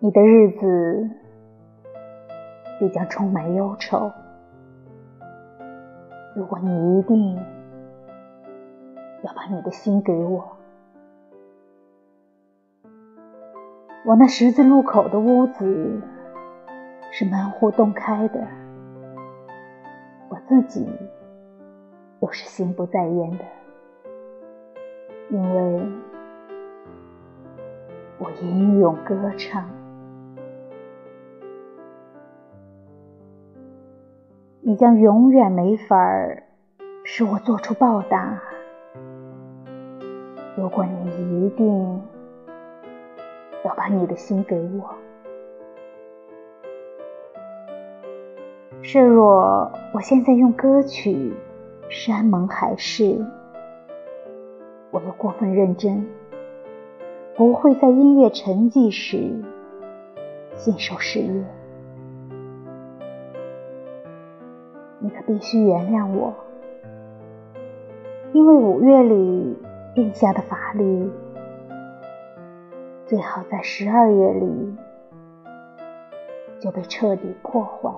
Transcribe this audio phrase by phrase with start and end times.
[0.00, 1.10] 你的日子
[2.78, 4.12] 必将充满忧愁。
[6.36, 7.34] 如果你一定
[9.24, 10.56] 要把你的心给我，
[14.06, 16.00] 我那十字路口的屋子
[17.10, 18.46] 是门户洞开的，
[20.28, 20.88] 我自己
[22.20, 23.44] 又是心不在焉的，
[25.30, 25.88] 因为
[28.20, 29.68] 我吟咏歌唱。
[34.68, 36.42] 你将永远没法儿
[37.02, 38.38] 使我做出报答。
[40.58, 42.02] 如果你一定
[43.64, 44.94] 要把你的心给我，
[48.82, 51.32] 设若我现在用歌曲
[51.88, 53.24] 山盟海誓，
[54.90, 56.06] 我又过分认真，
[57.34, 59.32] 不会在音乐沉寂时
[60.56, 61.57] 信守誓约。
[65.08, 66.34] 你可必须原谅我，
[68.34, 69.56] 因为五月里
[69.94, 71.10] 定下的法律，
[73.06, 74.76] 最好在十二月里
[76.60, 77.90] 就被彻底破坏。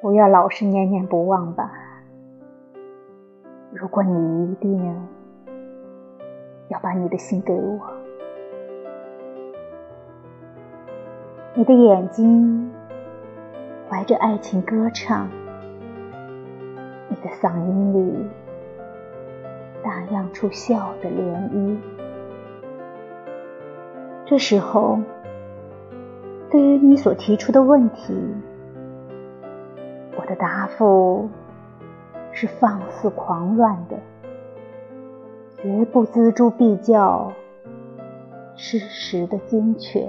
[0.00, 1.72] 不要老是念念不忘吧。
[3.72, 4.78] 如果你一定
[6.68, 8.07] 要把你的心给我。
[11.58, 12.70] 你的眼睛
[13.88, 15.28] 怀着爱情歌唱，
[17.08, 18.28] 你的嗓音里
[19.82, 21.76] 荡漾出笑的涟漪。
[24.24, 25.00] 这时候，
[26.48, 28.14] 对于你所提出的问题，
[30.16, 31.28] 我的答复
[32.30, 33.96] 是放肆狂乱的，
[35.56, 37.32] 绝不锱铢必较，
[38.54, 40.08] 事实的精确。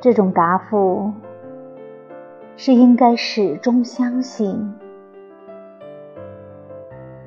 [0.00, 1.12] 这种答复
[2.56, 4.72] 是应该始终相信，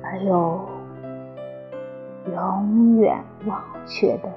[0.02, 0.60] 而又
[2.32, 4.30] 永远忘却的。